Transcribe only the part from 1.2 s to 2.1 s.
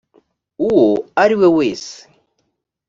ari we wese